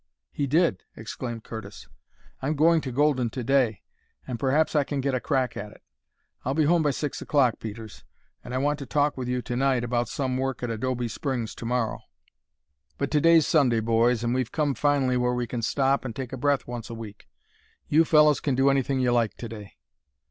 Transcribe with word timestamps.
"He 0.31 0.47
did?" 0.47 0.81
exclaimed 0.97 1.43
Curtis. 1.43 1.87
"I'm 2.41 2.55
going 2.55 2.81
to 2.81 2.91
Golden 2.91 3.29
to 3.29 3.43
day, 3.43 3.83
and 4.25 4.39
perhaps 4.39 4.75
I 4.75 4.83
can 4.83 4.99
get 4.99 5.13
a 5.13 5.19
crack 5.19 5.55
at 5.55 5.71
it. 5.71 5.83
I'll 6.43 6.55
be 6.55 6.63
home 6.63 6.81
by 6.81 6.89
six 6.89 7.21
o'clock, 7.21 7.59
Peters, 7.59 8.03
and 8.43 8.51
I 8.51 8.57
want 8.57 8.79
to 8.79 8.87
talk 8.87 9.15
with 9.15 9.27
you 9.27 9.43
to 9.43 9.55
night 9.55 9.83
about 9.83 10.09
some 10.09 10.37
work 10.37 10.63
at 10.63 10.71
Adobe 10.71 11.07
Springs 11.07 11.53
to 11.53 11.67
morrow. 11.67 11.99
But 12.97 13.11
to 13.11 13.21
day's 13.21 13.45
Sunday, 13.45 13.79
boys, 13.79 14.23
and 14.23 14.33
we've 14.33 14.51
come 14.51 14.73
finally 14.73 15.17
where 15.17 15.35
we 15.35 15.45
can 15.45 15.61
stop 15.61 16.03
and 16.03 16.15
take 16.15 16.31
breath 16.31 16.65
once 16.65 16.89
a 16.89 16.95
week. 16.95 17.29
You 17.87 18.03
fellows 18.03 18.39
can 18.39 18.55
do 18.55 18.71
anything 18.71 19.01
you 19.01 19.11
like 19.11 19.35
to 19.35 19.47
day." 19.49 19.73